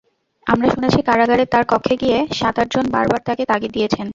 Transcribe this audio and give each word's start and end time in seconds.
আমরা 0.47 0.67
শুনেছি 0.69 0.99
কারাগারে 1.01 1.43
তাঁর 1.45 1.63
কক্ষে 1.71 1.95
গিয়ে 2.01 2.17
সাতআটজন 2.39 2.85
বারবার 2.95 3.21
তাঁকে 3.27 3.43
তাগিদ 3.51 3.71
দিয়েছেন। 3.73 4.07